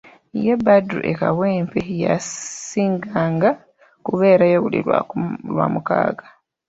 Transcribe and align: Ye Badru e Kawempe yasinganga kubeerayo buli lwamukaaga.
Ye 0.43 0.53
Badru 0.65 0.99
e 1.11 1.13
Kawempe 1.19 1.79
yasinganga 2.03 3.49
kubeerayo 4.05 4.57
buli 4.63 4.79
lwamukaaga. 5.51 6.25